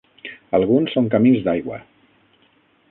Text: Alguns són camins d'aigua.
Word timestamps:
Alguns 0.59 0.95
són 0.97 1.11
camins 1.17 1.45
d'aigua. 1.49 1.81